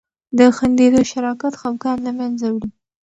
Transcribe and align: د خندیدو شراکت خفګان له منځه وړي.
د 0.37 0.39
خندیدو 0.57 1.01
شراکت 1.11 1.53
خفګان 1.61 1.97
له 2.07 2.11
منځه 2.19 2.45
وړي. 2.49 2.69